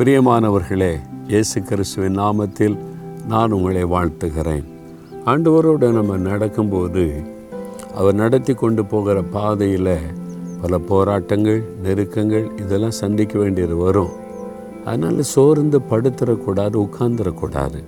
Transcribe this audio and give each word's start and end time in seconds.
பிரியமானவர்களே 0.00 0.94
இயேசு 1.28 1.62
கிறிஸ்துவின் 1.62 2.18
நாமத்தில் 2.18 2.78
நான் 3.28 3.50
உங்களை 3.50 3.84
வாழ்த்துகிறேன். 3.84 4.64
ஆண்டவரோடு 5.24 5.92
நம்ம 5.92 6.16
நடக்கும்போது 6.16 7.22
அவர் 7.94 8.14
நடத்தி 8.14 8.54
கொண்டு 8.54 8.84
போகிற 8.84 9.22
பாதையில் 9.22 9.96
பல 10.60 10.78
போராட்டங்கள் 10.78 11.62
நெருக்கங்கள் 11.82 12.60
இதெல்லாம் 12.60 12.90
சந்திக்க 12.90 13.38
வேண்டியது 13.38 13.76
வரும். 13.76 14.08
அதனால் 14.84 15.22
சோர்ந்து 15.22 15.80
படுத்துடக்கூடாது 15.90 16.88
உட்கார்ந்துடக்கூடாது. 16.88 17.84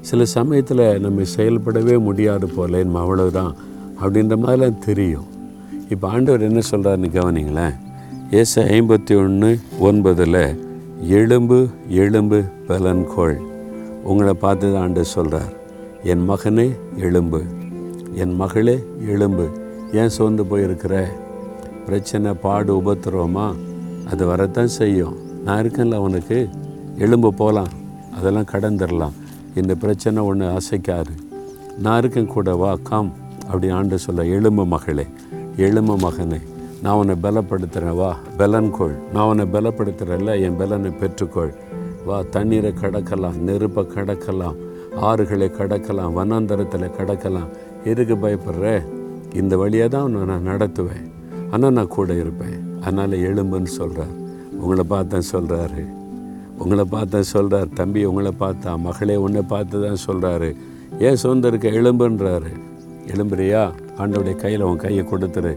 சில 0.00 0.24
சமயத்தில் 0.24 1.00
நம்ம 1.00 1.22
செயல்படவே 1.36 1.98
முடியாது 1.98 2.48
போல 2.48 2.82
நம்ம 2.82 3.00
அவ்வளவுதான் 3.00 3.56
அப்படின்ற 4.02 4.36
மாதிரிலாம் 4.36 4.78
தெரியும். 4.78 5.26
இப்போ 5.88 6.08
ஆண்டவர் 6.08 6.40
என்ன 6.40 6.60
சொல்கிறாருன்னு 6.70 7.10
கவனிங்களேன். 7.10 7.74
ஏச 8.30 8.64
ஐம்பத்தி 8.64 9.16
ஒன்று 9.16 9.60
ஒன்பதில் 9.80 10.68
எலும்பு 11.00 11.68
எலும்பு 11.88 12.42
பலன்கோள். 12.68 13.36
உங்களை 14.04 14.34
பார்த்து 14.34 14.72
தான் 14.72 14.82
ஆண்டு 14.82 15.04
சொல்கிறார் 15.04 15.52
என் 16.02 16.30
மகனே 16.30 16.76
எலும்பு 16.96 17.42
என் 18.14 18.34
மகளே 18.34 18.84
எலும்பு 19.06 19.48
ஏன் 19.92 20.08
சோர்ந்து 20.08 20.44
போயிருக்கிற? 20.44 21.04
பிரச்சனை 21.86 22.34
பாடு 22.34 22.80
உபத்திரவமா? 22.80 23.54
அது 24.10 24.26
வரத்தான் 24.26 24.66
செய்யும். 24.66 25.16
நான் 25.44 25.62
இருக்கேன்ல 25.62 25.94
அவனுக்கு 25.94 26.48
எலும்பு 26.96 27.34
போகலாம் 27.34 27.68
அதெல்லாம் 28.16 28.50
கடந்துடலாம் 28.52 29.12
இந்த 29.54 29.74
பிரச்சனை 29.74 30.22
ஒன்று 30.22 30.46
அசைக்காது. 30.46 31.14
நான் 31.78 31.98
இருக்கேன் 31.98 32.26
கூட 32.26 32.54
வா 32.54 32.76
காம் 32.82 33.12
அப்படி 33.46 33.68
ஆண்டு 33.68 33.98
சொல்ல 33.98 34.24
எலும்பு 34.24 34.66
மகளே 34.66 35.06
எலும்பு 35.56 35.96
மகனே. 35.96 36.40
நான் 36.84 36.98
உன்னை 37.00 37.14
பலப்படுத்துகிறேன் 37.24 37.96
வா 38.00 38.10
பலன்கொள் 38.40 38.94
நான் 39.14 39.28
உன்னை 39.30 39.44
பலப்படுத்துகிறேன்ல 39.54 40.34
என் 40.46 40.56
பலனை 40.60 40.90
பெற்றுக்கொள். 41.00 41.52
வா 42.06 42.18
தண்ணீரை 42.34 42.70
கடக்கலாம் 42.82 43.36
நெருப்பை 43.46 43.82
கடக்கலாம் 43.94 44.56
ஆறுகளை 45.08 45.48
கடக்கலாம் 45.58 46.14
வனாந்தரத்தில் 46.18 46.94
கடக்கலாம். 46.98 47.50
எதுக்கு 47.90 48.16
பயப்படுற? 48.22 48.64
இந்த 49.40 49.54
வழியாக 49.62 49.90
தான் 49.94 50.06
உன்னை 50.08 50.22
நான் 50.32 50.48
நடத்துவேன். 50.50 51.04
ஆனால் 51.54 51.74
நான் 51.78 51.94
கூட 51.96 52.14
இருப்பேன். 52.22 52.56
அதனால் 52.84 53.16
எலும்புன்னு 53.28 53.72
சொல்கிறார் 53.80 54.14
உங்களை 54.62 54.84
பார்த்தேன் 54.94 55.30
சொல்கிறாரு 55.34 55.84
உங்களை 56.62 56.84
பார்த்தா 56.94 57.20
சொல்கிறார் 57.34 57.68
தம்பி 57.80 58.00
உங்களை 58.10 58.32
பார்த்தா 58.44 58.70
மகளே 58.86 59.16
உன்னை 59.26 59.42
பார்த்து 59.52 59.76
தான் 59.84 60.02
சொல்கிறாரு 60.06 60.50
ஏன் 61.08 61.20
சொந்த 61.24 61.52
இருக்க 61.52 61.68
எலும்புன்றாரு 61.80 62.50
எலும்புறியா 63.12 63.62
ஆண்டோடைய 64.00 64.34
கையில் 64.42 64.66
உன் 64.70 64.82
கையை 64.84 65.04
கொடுத்துரு. 65.12 65.52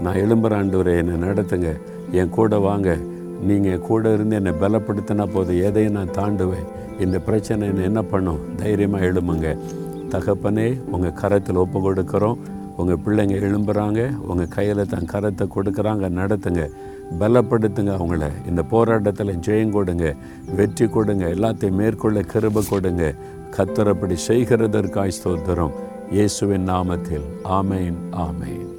நான் 0.00 0.14
எழும்புற 0.14 0.48
ஆண்டவரே 0.48 0.96
என்னை 0.96 1.28
நடத்துங்க. 1.28 1.80
என் 2.10 2.28
கூட 2.28 2.58
வாங்க. 2.58 2.98
நீங்கள் 3.42 3.78
கூட 3.78 4.12
இருந்து 4.12 4.36
என்னை 4.36 4.52
பலப்படுத்தினா 4.52 5.26
போதும் 5.26 5.62
எதையும் 5.62 5.92
நான் 5.92 6.08
தாண்டுவேன். 6.08 6.66
இந்த 7.00 7.18
பிரச்சனை 7.18 7.68
என்னை 7.68 7.82
என்ன 7.82 8.02
பண்ணும்? 8.02 8.38
தைரியமாக 8.56 9.06
எழும்புங்க. 9.06 9.58
தகப்பனே 10.10 10.80
உங்கள் 10.90 11.12
கரத்தில் 11.12 11.56
ஒப்பு 11.56 11.92
கொடுக்குறோம். 11.92 12.36
உங்கள் 12.76 12.98
பிள்ளைங்க 13.06 13.30
எழும்புகிறாங்க 13.30 14.16
உங்கள் 14.16 14.48
கையில் 14.48 14.86
தன் 14.86 15.08
கரத்தை 15.12 15.48
கொடுக்குறாங்க. 15.56 16.10
நடத்துங்க. 16.10 16.70
பலப்படுத்துங்க 17.20 17.92
அவங்கள. 17.98 18.30
இந்த 18.48 18.62
போராட்டத்தில் 18.62 19.38
ஜெயம் 19.46 19.70
கொடுங்க. 19.70 20.14
வெற்றி 20.56 20.88
கொடுங்க. 20.88 21.24
எல்லாத்தையும் 21.24 21.70
மேற்கொள்ள 21.70 22.20
கிருப 22.20 22.68
கொடுங்க. 22.68 23.14
கத்தரப்படி 23.56 24.16
செய்கிறதற்காய் 24.28 25.12
ஸ்தோத்திரம். 25.24 25.72
இயேசுவின் 26.10 26.68
நாமத்தில். 26.68 27.26
ஆமேன் 27.44 27.94
ஆமேன். 28.12 28.75